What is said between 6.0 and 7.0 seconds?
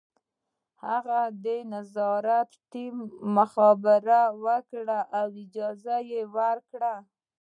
یې ورکړه